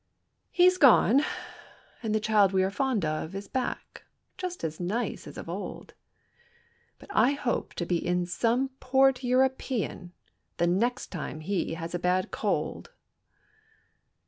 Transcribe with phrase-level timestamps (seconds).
[0.49, 1.21] He's gone,
[2.01, 4.01] and the child we are fond of Is back,
[4.35, 5.93] just as nice as of old.
[6.97, 10.13] But I hope to be in some port European
[10.57, 12.89] The next time he has a bad cold.